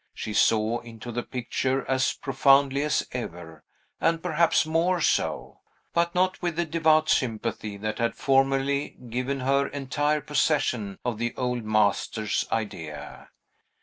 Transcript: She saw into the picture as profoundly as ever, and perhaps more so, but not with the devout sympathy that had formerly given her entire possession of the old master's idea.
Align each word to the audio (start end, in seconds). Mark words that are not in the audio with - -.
She 0.15 0.33
saw 0.33 0.79
into 0.79 1.11
the 1.11 1.21
picture 1.21 1.85
as 1.87 2.13
profoundly 2.13 2.81
as 2.81 3.05
ever, 3.11 3.63
and 3.99 4.23
perhaps 4.23 4.65
more 4.65 4.99
so, 4.99 5.59
but 5.93 6.15
not 6.15 6.41
with 6.41 6.55
the 6.55 6.65
devout 6.65 7.07
sympathy 7.07 7.77
that 7.77 7.99
had 7.99 8.15
formerly 8.15 8.97
given 9.11 9.41
her 9.41 9.67
entire 9.67 10.21
possession 10.21 10.97
of 11.05 11.19
the 11.19 11.35
old 11.37 11.63
master's 11.65 12.45
idea. 12.51 13.29